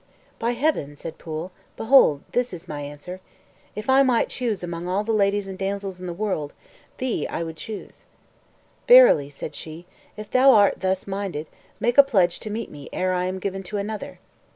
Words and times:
"By 0.39 0.53
Heaven," 0.53 0.95
said 0.95 1.19
Pwyll, 1.19 1.51
"behold 1.77 2.23
this 2.31 2.53
is 2.53 2.67
my 2.67 2.81
answer. 2.81 3.21
If 3.75 3.87
I 3.87 4.01
might 4.01 4.29
choose 4.29 4.63
among 4.63 4.87
all 4.87 5.03
the 5.03 5.11
ladies 5.11 5.45
and 5.47 5.59
damsels 5.59 5.99
in 5.99 6.07
the 6.07 6.11
world, 6.11 6.53
thee 6.97 7.27
would 7.31 7.47
I 7.49 7.51
choose." 7.51 8.07
"Verily," 8.87 9.29
said 9.29 9.53
she, 9.55 9.85
"if 10.17 10.31
thou 10.31 10.53
art 10.53 10.79
thus 10.79 11.05
minded, 11.05 11.45
make 11.79 11.99
a 11.99 12.03
pledge 12.03 12.39
to 12.39 12.49
meet 12.49 12.71
me 12.71 12.89
ere 12.91 13.13
I 13.13 13.25
am 13.25 13.37
given 13.37 13.61
to 13.61 13.77
another." 13.77 14.17